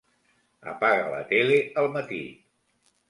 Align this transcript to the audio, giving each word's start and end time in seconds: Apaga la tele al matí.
Apaga 0.71 1.05
la 1.11 1.21
tele 1.33 1.59
al 1.83 1.91
matí. 1.99 2.23